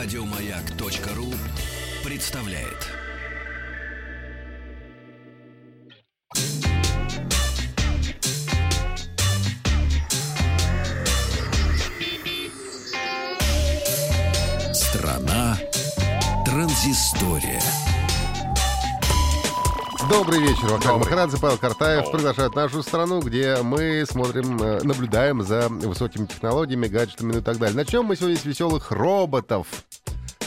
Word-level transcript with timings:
Радиомаяк.ру 0.00 1.34
представляет. 2.04 2.86
Страна 14.72 15.58
транзистория. 16.44 17.60
Добрый 20.08 20.40
вечер, 20.40 20.68
Вахтанг 20.68 21.00
Махарадзе, 21.00 21.36
Павел 21.38 21.58
Картаев 21.58 22.10
приглашают 22.10 22.54
нашу 22.54 22.82
страну, 22.82 23.20
где 23.20 23.58
мы 23.62 24.04
смотрим, 24.08 24.58
э, 24.62 24.80
наблюдаем 24.82 25.42
за 25.42 25.68
высокими 25.68 26.24
технологиями, 26.24 26.86
гаджетами 26.86 27.32
ну 27.32 27.38
и 27.40 27.42
так 27.42 27.58
далее. 27.58 27.76
Начнем 27.76 28.06
мы 28.06 28.16
сегодня 28.16 28.38
с 28.38 28.44
веселых 28.46 28.90
роботов. 28.90 29.66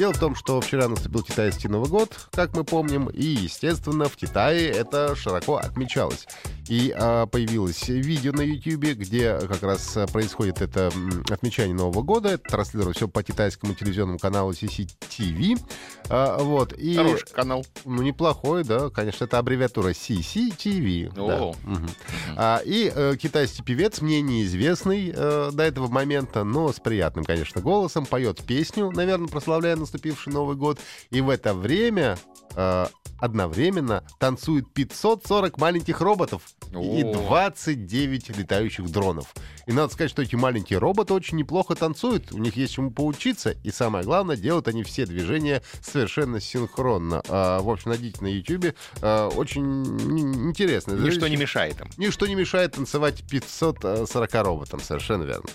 Дело 0.00 0.14
в 0.14 0.18
том, 0.18 0.34
что 0.34 0.62
вчера 0.62 0.88
наступил 0.88 1.22
китайский 1.22 1.68
Новый 1.68 1.90
год, 1.90 2.30
как 2.32 2.56
мы 2.56 2.64
помним, 2.64 3.08
и, 3.08 3.22
естественно, 3.22 4.06
в 4.06 4.16
Китае 4.16 4.70
это 4.70 5.14
широко 5.14 5.56
отмечалось. 5.56 6.26
И 6.70 6.94
а, 6.96 7.26
появилось 7.26 7.88
видео 7.88 8.32
на 8.32 8.40
YouTube, 8.40 8.96
где 8.96 9.38
как 9.40 9.62
раз 9.62 9.98
происходит 10.10 10.62
это 10.62 10.90
отмечание 11.28 11.74
Нового 11.74 12.02
года. 12.02 12.30
Это 12.30 12.44
транслируется 12.44 13.00
все 13.00 13.08
по 13.08 13.22
китайскому 13.22 13.74
телевизионному 13.74 14.18
каналу 14.18 14.52
CCTV. 14.52 15.60
А, 16.08 16.38
вот, 16.38 16.72
и, 16.72 16.94
Хороший 16.94 17.28
канал. 17.28 17.66
Ну, 17.84 18.00
неплохой, 18.02 18.64
да. 18.64 18.88
Конечно, 18.88 19.24
это 19.24 19.38
аббревиатура 19.38 19.90
CCTV. 19.90 21.12
О. 21.18 21.54
Да. 21.64 21.70
Мгм. 21.70 21.90
А, 22.36 22.62
и 22.64 22.90
э, 22.94 23.16
китайский 23.20 23.62
певец, 23.64 24.00
мне 24.00 24.22
неизвестный 24.22 25.12
э, 25.14 25.50
до 25.52 25.62
этого 25.64 25.88
момента, 25.88 26.44
но 26.44 26.72
с 26.72 26.78
приятным, 26.78 27.24
конечно, 27.24 27.60
голосом, 27.60 28.06
поет 28.06 28.42
песню, 28.44 28.90
наверное, 28.92 29.28
прославляя 29.28 29.74
наступивший 29.90 30.32
Новый 30.32 30.56
год. 30.56 30.78
И 31.10 31.20
в 31.20 31.28
это 31.28 31.52
время 31.52 32.16
э, 32.54 32.86
одновременно 33.18 34.04
танцует 34.18 34.72
540 34.72 35.58
маленьких 35.58 36.00
роботов 36.00 36.42
и 36.72 37.02
О. 37.04 37.12
29 37.12 38.36
летающих 38.36 38.90
дронов. 38.90 39.34
И 39.66 39.72
надо 39.72 39.92
сказать, 39.92 40.10
что 40.10 40.22
эти 40.22 40.36
маленькие 40.36 40.78
роботы 40.78 41.12
очень 41.12 41.36
неплохо 41.38 41.74
танцуют, 41.74 42.32
у 42.32 42.38
них 42.38 42.56
есть 42.56 42.74
чему 42.74 42.90
поучиться, 42.90 43.50
и 43.64 43.70
самое 43.70 44.04
главное, 44.04 44.36
делают 44.36 44.68
они 44.68 44.82
все 44.84 45.06
движения 45.06 45.62
совершенно 45.82 46.40
синхронно. 46.40 47.22
А, 47.28 47.60
в 47.60 47.68
общем, 47.68 47.90
найдите 47.90 48.22
на 48.22 48.28
YouTube, 48.28 48.74
а, 49.02 49.28
очень 49.28 49.62
н- 49.62 50.48
интересно. 50.48 50.92
Ничто 50.94 51.28
не 51.28 51.36
мешает 51.36 51.80
им. 51.80 51.88
Ничто 51.96 52.26
не 52.26 52.34
мешает 52.34 52.72
танцевать 52.72 53.22
540 53.28 54.34
роботам, 54.42 54.80
совершенно 54.80 55.24
верно. 55.24 55.48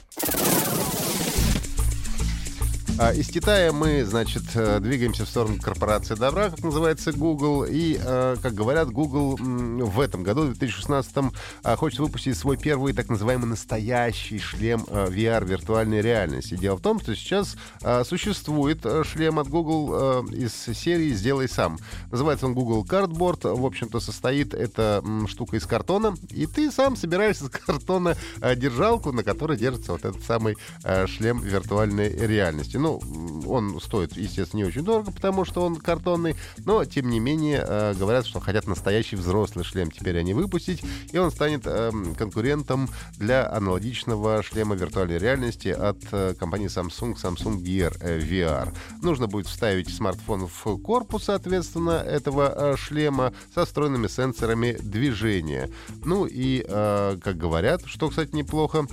А, 2.98 3.12
Из 3.12 3.28
Китая 3.28 3.74
мы, 3.74 4.06
значит, 4.06 4.44
э, 4.54 4.80
двигаемся 4.80 5.26
в 5.26 5.30
сторону 5.30 5.60
корпорации 5.60 6.16
добра, 6.16 6.50
как 6.50 6.64
называется 6.64 7.12
Google. 7.12 7.66
И, 7.66 8.00
э, 8.02 8.38
как 8.42 8.54
говорят, 8.54 8.90
Google 8.90 9.36
в 9.38 10.00
этом 10.00 10.24
году, 10.24 10.44
в 10.44 10.46
2016, 10.46 11.34
а, 11.62 11.76
хочет 11.76 12.00
выпустить 12.00 12.38
свой 12.38 12.56
первый 12.56 12.94
так 12.94 13.10
называемый 13.10 13.50
настоящий 13.50 14.40
шлем 14.40 14.86
э, 14.88 15.08
VR 15.10 15.46
виртуальной 15.46 16.00
реальности. 16.00 16.56
Дело 16.56 16.78
в 16.78 16.82
том, 16.82 17.02
что 17.02 17.14
сейчас 17.16 17.58
существует 18.06 18.86
э, 18.86 19.04
шлем 19.04 19.40
от 19.40 19.50
Google 19.50 20.24
э, 20.32 20.36
из 20.36 20.54
серии 20.54 21.12
«Сделай 21.12 21.50
сам». 21.50 21.78
Называется 22.12 22.46
он 22.46 22.54
Google 22.54 22.86
Cardboard. 22.86 23.54
В 23.56 23.66
общем-то, 23.66 24.00
состоит 24.00 24.54
эта 24.54 25.04
штука 25.28 25.58
из 25.58 25.66
картона. 25.66 26.16
И 26.30 26.46
ты 26.46 26.72
сам 26.72 26.96
собираешь 26.96 27.42
из 27.42 27.50
картона 27.50 28.16
э, 28.40 28.56
держалку, 28.56 29.12
на 29.12 29.24
которой 29.24 29.58
держится 29.58 29.92
вот 29.92 30.06
этот 30.06 30.24
самый 30.24 30.56
э, 30.86 31.08
шлем 31.08 31.42
виртуальной 31.42 32.10
реальности. 32.16 32.78
Ну, 32.86 33.02
он 33.48 33.82
стоит, 33.82 34.16
естественно, 34.16 34.60
не 34.60 34.66
очень 34.68 34.84
дорого, 34.84 35.12
потому 35.12 35.44
что 35.44 35.66
он 35.66 35.78
картонный, 35.78 36.36
но, 36.66 36.86
тем 36.86 37.10
не 37.10 37.20
менее, 37.20 37.66
э, 37.68 37.96
говорят, 37.98 38.28
что 38.28 38.40
хотят 38.40 38.68
настоящий 38.68 39.16
взрослый 39.16 39.66
шлем 39.66 39.90
теперь 39.90 40.20
они 40.20 40.36
выпустить, 40.36 40.84
и 41.12 41.18
он 41.18 41.32
станет 41.32 41.66
эм, 41.66 42.14
конкурентом 42.14 42.88
для 43.18 43.52
аналогичного 43.52 44.44
шлема 44.44 44.76
виртуальной 44.76 45.18
реальности 45.18 45.70
от 45.70 45.98
э, 46.12 46.36
компании 46.38 46.68
Samsung, 46.68 47.16
Samsung 47.16 47.64
Gear 47.64 47.98
э, 48.02 48.20
VR. 48.20 48.72
Нужно 49.02 49.26
будет 49.26 49.48
вставить 49.48 49.92
смартфон 49.92 50.46
в 50.46 50.78
корпус, 50.78 51.24
соответственно, 51.24 52.04
этого 52.06 52.78
шлема 52.78 53.34
со 53.56 53.66
встроенными 53.66 54.06
сенсорами 54.06 54.78
движения. 54.80 55.72
Ну 56.04 56.28
и, 56.28 56.64
как 56.68 57.36
говорят, 57.36 57.82
что, 57.86 58.10
кстати, 58.10 58.36
неплохо, 58.36 58.86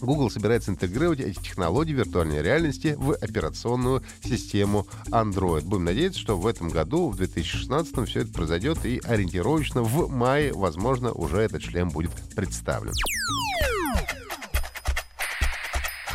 Google 0.00 0.30
собирается 0.30 0.70
интегрировать 0.70 1.20
эти 1.20 1.38
технологии 1.38 1.92
виртуальной 1.92 2.42
реальности 2.42 2.94
в 2.98 3.12
операционную 3.12 4.02
систему 4.22 4.86
Android. 5.08 5.62
Будем 5.62 5.84
надеяться, 5.84 6.20
что 6.20 6.36
в 6.36 6.46
этом 6.46 6.68
году, 6.68 7.10
в 7.10 7.16
2016, 7.16 8.08
все 8.08 8.20
это 8.20 8.32
произойдет 8.32 8.84
и 8.84 9.00
ориентировочно 9.04 9.82
в 9.82 10.10
мае, 10.10 10.52
возможно, 10.52 11.12
уже 11.12 11.38
этот 11.38 11.62
шлем 11.62 11.90
будет 11.90 12.10
представлен. 12.34 12.92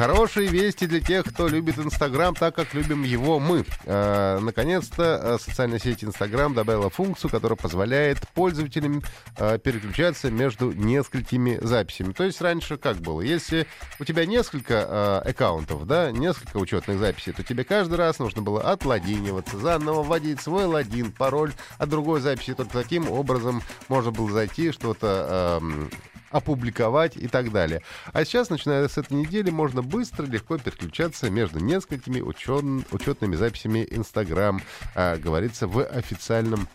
Хорошие 0.01 0.47
вести 0.47 0.88
для 0.88 1.00
тех, 1.00 1.25
кто 1.25 1.47
любит 1.47 1.78
Инстаграм 1.78 2.34
так, 2.34 2.56
как 2.56 2.73
любим 2.73 3.03
его 3.03 3.39
мы. 3.39 3.66
Э, 3.84 4.39
наконец-то 4.41 5.22
э, 5.22 5.38
социальная 5.39 5.78
сеть 5.78 6.03
Инстаграм 6.03 6.56
добавила 6.56 6.89
функцию, 6.89 7.29
которая 7.29 7.56
позволяет 7.56 8.28
пользователям 8.29 9.03
э, 9.38 9.59
переключаться 9.59 10.31
между 10.31 10.72
несколькими 10.72 11.59
записями. 11.61 12.13
То 12.13 12.23
есть 12.23 12.41
раньше 12.41 12.78
как 12.78 12.97
было? 12.97 13.22
Если 13.22 13.67
у 14.00 14.03
тебя 14.03 14.25
несколько 14.25 14.73
э, 14.73 15.29
аккаунтов, 15.29 15.85
да, 15.85 16.11
несколько 16.11 16.57
учетных 16.57 16.97
записей, 16.97 17.34
то 17.34 17.44
тебе 17.44 17.63
каждый 17.63 18.00
раз 18.00 18.17
нужно 18.17 18.41
было 18.41 18.72
отлогиниваться, 18.72 19.59
заново 19.59 20.01
вводить 20.01 20.41
свой 20.41 20.66
логин, 20.66 21.11
пароль 21.11 21.53
от 21.78 21.90
другой 21.90 22.22
записи. 22.22 22.56
Только 22.56 22.73
таким 22.73 23.07
образом 23.07 23.61
можно 23.88 24.09
было 24.09 24.31
зайти, 24.31 24.72
что-то 24.72 25.59
эм, 25.61 25.91
опубликовать 26.31 27.18
и 27.18 27.28
так 27.28 27.52
далее. 27.52 27.81
А 28.14 28.25
сейчас, 28.25 28.50
начиная 28.50 28.88
с 28.88 28.97
этой 28.97 29.14
недели, 29.14 29.50
можно 29.50 29.81
быстро, 29.81 30.25
легко 30.25 30.58
переключаться 30.58 31.30
между 31.30 31.59
несколькими 31.59 32.19
учен- 32.19 32.86
учетными 32.92 33.36
записями 33.36 33.88
Instagram, 33.90 34.62
а, 34.96 35.18
говорится 35.18 35.68
в 35.68 35.84
официальном 35.84 36.68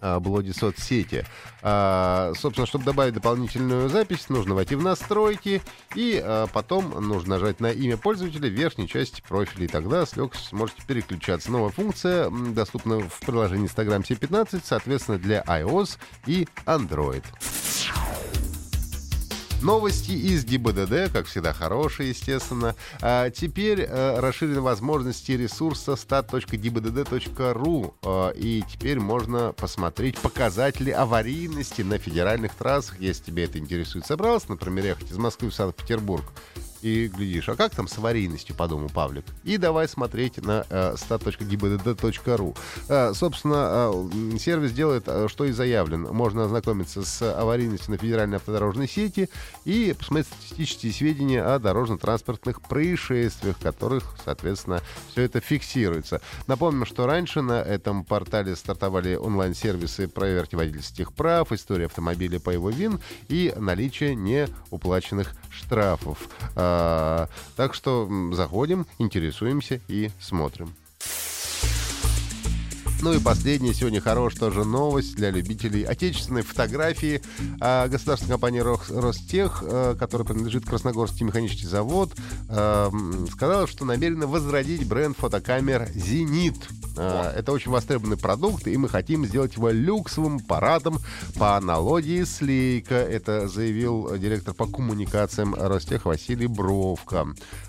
а, 0.00 0.20
блоге 0.20 0.52
соцсети. 0.52 1.24
А, 1.62 2.32
собственно, 2.36 2.66
чтобы 2.66 2.84
добавить 2.84 3.14
дополнительную 3.14 3.88
запись, 3.88 4.28
нужно 4.28 4.54
войти 4.54 4.74
в 4.74 4.82
настройки, 4.82 5.62
и 5.94 6.20
а, 6.22 6.46
потом 6.48 6.90
нужно 7.08 7.36
нажать 7.36 7.60
на 7.60 7.72
имя 7.72 7.96
пользователя 7.96 8.48
в 8.50 8.52
верхней 8.52 8.86
части 8.86 9.22
профиля, 9.26 9.64
и 9.64 9.68
тогда 9.68 10.04
с 10.04 10.14
легкостью 10.14 10.50
сможете 10.50 10.82
переключаться. 10.86 11.50
Новая 11.50 11.70
функция 11.70 12.30
доступна 12.30 13.00
в 13.00 13.20
приложении 13.20 13.64
Instagram 13.64 14.02
C15, 14.02 14.60
соответственно, 14.62 15.18
для 15.18 15.42
iOS 15.42 15.96
и 16.26 16.46
Android. 16.66 17.24
Новости 19.64 20.10
из 20.10 20.44
ГИБДД, 20.44 21.10
как 21.10 21.24
всегда, 21.24 21.54
хорошие, 21.54 22.10
естественно. 22.10 22.76
А 23.00 23.30
теперь 23.30 23.80
э, 23.80 24.20
расширены 24.20 24.60
возможности 24.60 25.32
ресурса 25.32 25.92
stat.gibdd.ru. 25.92 27.94
э, 28.02 28.32
и 28.36 28.62
теперь 28.70 29.00
можно 29.00 29.54
посмотреть 29.54 30.18
показатели 30.18 30.90
аварийности 30.90 31.80
на 31.80 31.96
федеральных 31.96 32.54
трассах, 32.54 33.00
если 33.00 33.24
тебе 33.24 33.44
это 33.44 33.58
интересует. 33.58 34.04
Собрался, 34.04 34.50
например, 34.50 34.84
ехать 34.84 35.10
из 35.10 35.16
Москвы 35.16 35.48
в 35.48 35.54
Санкт-Петербург 35.54 36.30
и 36.84 37.08
глядишь, 37.08 37.48
а 37.48 37.56
как 37.56 37.74
там 37.74 37.88
с 37.88 37.96
аварийностью, 37.96 38.54
подумал 38.54 38.90
Павлик. 38.90 39.24
И 39.42 39.56
давай 39.56 39.88
смотреть 39.88 40.36
на 40.36 40.66
э, 40.68 40.94
stat.gibdd.ru. 40.96 42.56
Э, 42.90 43.14
собственно, 43.14 43.90
э, 43.90 44.38
сервис 44.38 44.72
делает, 44.72 45.04
э, 45.06 45.26
что 45.28 45.46
и 45.46 45.52
заявлен. 45.52 46.02
Можно 46.02 46.44
ознакомиться 46.44 47.02
с 47.02 47.22
аварийностью 47.22 47.92
на 47.92 47.96
федеральной 47.96 48.36
автодорожной 48.36 48.86
сети 48.86 49.30
и 49.64 49.94
посмотреть 49.98 50.26
статистические 50.26 50.92
сведения 50.92 51.42
о 51.42 51.58
дорожно-транспортных 51.58 52.60
происшествиях, 52.60 53.58
которых, 53.58 54.16
соответственно, 54.22 54.82
все 55.10 55.22
это 55.22 55.40
фиксируется. 55.40 56.20
Напомним, 56.46 56.84
что 56.84 57.06
раньше 57.06 57.40
на 57.40 57.62
этом 57.62 58.04
портале 58.04 58.54
стартовали 58.56 59.16
онлайн-сервисы 59.16 60.06
проверки 60.06 60.54
водительских 60.54 61.14
прав, 61.14 61.50
история 61.50 61.86
автомобиля 61.86 62.40
по 62.40 62.50
его 62.50 62.68
вин 62.68 63.00
и 63.28 63.54
наличие 63.56 64.14
неуплаченных 64.14 65.34
штрафов. 65.54 66.28
А, 66.56 67.28
так 67.56 67.74
что 67.74 68.08
заходим, 68.32 68.86
интересуемся 68.98 69.80
и 69.88 70.10
смотрим. 70.20 70.74
Ну 73.02 73.12
и 73.12 73.18
последняя 73.20 73.74
сегодня 73.74 74.00
хорошая 74.00 74.40
тоже 74.40 74.64
новость 74.64 75.14
для 75.16 75.30
любителей 75.30 75.82
отечественной 75.82 76.40
фотографии. 76.40 77.20
А, 77.60 77.86
Государственная 77.86 78.34
компания 78.34 78.62
Рос- 78.62 78.88
Ростех, 78.90 79.62
э, 79.66 79.94
которая 79.98 80.26
принадлежит 80.26 80.64
Красногорский 80.64 81.26
механический 81.26 81.66
завод, 81.66 82.12
м, 82.48 83.28
сказала, 83.30 83.66
что 83.66 83.84
намерена 83.84 84.26
возродить 84.26 84.86
бренд 84.88 85.18
фотокамер 85.18 85.90
«Зенит». 85.94 86.56
А, 86.96 87.32
Это 87.32 87.52
очень 87.52 87.70
востребованный 87.70 88.16
продукт, 88.16 88.66
и 88.66 88.76
мы 88.76 88.88
хотим 88.88 89.26
сделать 89.26 89.56
его 89.56 89.70
люксовым 89.70 90.40
парадом 90.40 90.98
по 91.38 91.56
аналогии 91.56 92.22
с 92.22 92.40
Лейка. 92.40 92.94
Это 92.94 93.48
заявил 93.48 94.16
директор 94.16 94.54
по 94.54 94.66
коммуникациям 94.66 95.54
Ростех 95.54 96.04
Василий 96.04 96.46
Бровка. 96.46 97.26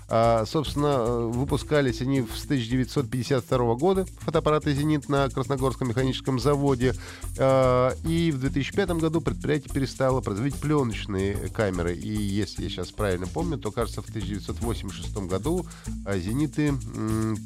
А, 0.08 0.44
Собственно, 0.46 0.96
э, 0.98 1.26
выпускались 1.32 2.00
они 2.00 2.22
с 2.22 2.44
1952 2.44 3.74
года, 3.74 4.06
фотоаппараты 4.20 4.72
«Зенит» 4.72 5.08
на 5.08 5.28
Красногорском 5.28 5.88
механическом 5.88 6.38
заводе. 6.38 6.94
А, 7.38 7.92
И 8.04 8.30
в 8.30 8.38
2005 8.38 9.00
году 9.00 9.20
предприятие 9.20 9.72
перестало 9.72 10.20
производить 10.20 10.56
пленочные 10.56 11.36
камеры. 11.48 11.94
И 11.94 12.08
если 12.08 12.64
я 12.64 12.68
сейчас 12.68 12.92
правильно 12.92 13.26
помню, 13.26 13.58
то, 13.58 13.72
кажется, 13.72 14.02
в 14.02 14.08
1986 14.08 15.26
году 15.26 15.66
«Зениты» 16.14 16.72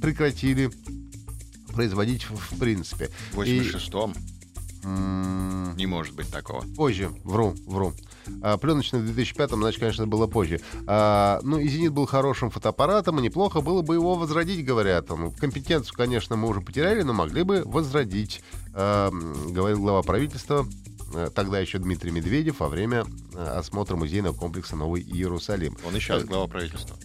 прекратили 0.01 0.71
производить 1.71 2.25
в 2.29 2.59
принципе. 2.59 3.11
В 3.33 3.43
И, 3.43 3.61
86-м 3.61 4.15
м, 4.85 5.77
не 5.77 5.87
может 5.87 6.15
быть 6.15 6.31
такого. 6.31 6.65
Позже, 6.77 7.11
вру, 7.25 7.55
вру. 7.67 7.93
А, 8.43 8.57
пленочный 8.59 9.01
в 9.01 9.19
2005-м, 9.19 9.61
значит, 9.61 9.81
конечно, 9.81 10.07
было 10.07 10.27
позже. 10.27 10.61
А, 10.87 11.41
ну, 11.43 11.59
и 11.59 11.69
«Зенит» 11.69 11.93
был 11.93 12.07
хорошим 12.07 12.51
фотоаппаратом, 12.51 13.19
и 13.19 13.23
неплохо 13.23 13.61
было 13.61 13.83
бы 13.83 13.95
его 13.95 14.15
возродить, 14.15 14.65
говорят. 14.65 15.09
Ну, 15.09 15.33
компетенцию, 15.33 15.97
конечно, 15.97 16.37
мы 16.37 16.49
уже 16.49 16.61
потеряли, 16.61 17.03
но 17.03 17.13
могли 17.13 17.43
бы 17.43 17.63
возродить, 17.65 18.43
а, 18.75 19.11
говорил 19.11 19.81
глава 19.81 20.03
правительства, 20.03 20.67
э, 21.15 21.29
тогда 21.35 21.59
еще 21.59 21.79
Дмитрий 21.79 22.11
Медведев, 22.13 22.61
во 22.61 22.69
время 22.69 23.05
э, 23.35 23.43
осмотра 23.43 23.97
музейного 23.97 24.35
комплекса 24.35 24.77
«Новый 24.77 25.03
Иерусалим». 25.03 25.77
Он 25.87 25.97
и 25.97 26.01
сейчас 26.01 26.25
глава 26.25 26.47
правительства. 26.47 26.97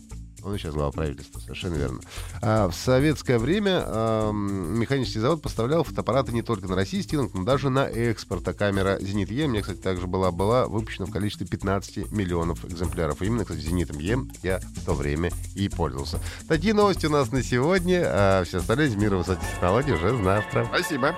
Он 0.45 0.53
и 0.53 0.59
сейчас 0.59 0.75
глава 0.75 0.91
правительства, 0.91 1.39
совершенно 1.39 1.73
верно. 1.73 2.01
А, 2.43 2.69
в 2.69 2.75
советское 2.75 3.39
время 3.39 3.83
ам, 3.83 4.79
механический 4.79 5.19
завод 5.19 5.41
поставлял 5.41 5.83
фотоаппараты 5.83 6.33
не 6.33 6.43
только 6.43 6.67
на 6.67 6.75
российский 6.75 7.17
рынок, 7.17 7.33
но 7.33 7.43
даже 7.43 7.71
на 7.71 7.87
экспорт. 7.87 8.47
А 8.47 8.53
камера 8.53 8.99
«Зенит 9.01 9.31
Е» 9.31 9.47
мне, 9.47 9.61
кстати, 9.61 9.79
также 9.79 10.05
была, 10.05 10.29
была 10.29 10.67
выпущена 10.67 11.07
в 11.07 11.11
количестве 11.11 11.47
15 11.47 12.11
миллионов 12.11 12.63
экземпляров. 12.63 13.23
И 13.23 13.25
именно, 13.25 13.43
кстати, 13.43 13.61
«Зенитом 13.61 13.97
Е» 13.97 14.19
я 14.43 14.59
в 14.59 14.85
то 14.85 14.93
время 14.93 15.31
и 15.55 15.67
пользовался. 15.67 16.19
Такие 16.47 16.75
новости 16.75 17.07
у 17.07 17.09
нас 17.09 17.31
на 17.31 17.41
сегодня. 17.41 18.03
А 18.05 18.43
все 18.43 18.59
остальные 18.59 18.89
из 18.89 18.95
мира 18.95 19.17
высоких 19.17 19.49
технологий 19.49 19.93
уже 19.93 20.15
завтра. 20.23 20.65
Спасибо. 20.65 21.15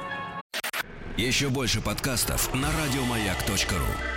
Еще 1.17 1.49
больше 1.49 1.81
подкастов 1.81 2.53
на 2.53 2.69
радиомаяк.ру. 2.71 4.16